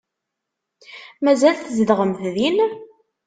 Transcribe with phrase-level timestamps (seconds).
[1.23, 2.57] Mazal tzedɣemt din?